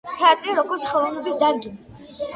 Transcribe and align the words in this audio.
თეატრი, 0.19 0.55
როგორც 0.59 0.87
ხელოვნების 0.93 1.39
დარგი 1.45 1.75